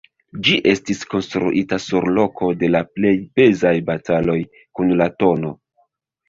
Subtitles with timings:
[0.45, 4.39] Ĝi estis konstruita sur loko de la plej pezaj bataloj
[4.81, 5.55] de la tn.